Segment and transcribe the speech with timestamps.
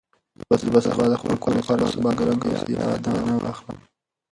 [0.61, 3.77] زه به سبا د خپل کور لپاره یو څه بادرنګ او سیاه دانه واخلم.